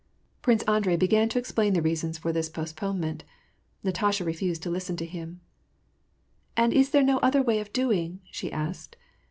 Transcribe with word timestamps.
"Prince 0.41 0.63
Andrei 0.63 0.95
began 0.97 1.29
to 1.29 1.37
explain 1.37 1.73
the 1.73 1.81
reasons 1.83 2.17
for 2.17 2.33
this 2.33 2.49
post 2.49 2.75
ponement. 2.75 3.21
Natasha 3.83 4.23
refused 4.23 4.63
to 4.63 4.71
listen 4.71 4.95
to 4.95 5.05
him." 5.05 5.41
And 6.57 6.73
is 6.73 6.89
there 6.89 7.03
no 7.03 7.19
other 7.19 7.43
way 7.43 7.59
of 7.59 7.71
doing?" 7.71 8.21
she 8.31 8.51
asked. 8.51 8.97